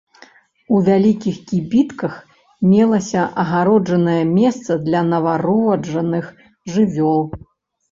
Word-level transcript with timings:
У 0.77 0.77
вялікіх 0.87 1.35
кібітках 1.51 2.13
мелася 2.71 3.27
адгароджанае 3.45 4.17
месца 4.39 4.81
для 4.89 5.05
нованароджаных 5.13 6.25
жывёл. 6.75 7.25